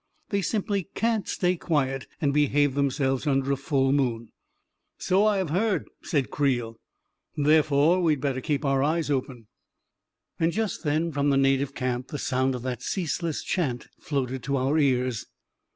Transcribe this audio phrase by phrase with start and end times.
[0.29, 4.31] They simply catit stay quiet and behave themselves under a full moon!""
[4.97, 6.79] So I have heard," said Creel."
[7.37, 10.39] Therefore we'd better keep our eyes open!" 3SO A KING IN BABYLON.
[10.39, 13.89] 35 x And just then, from the native camp, the sound of that ceaseless chant
[13.99, 15.27] floated to our ears.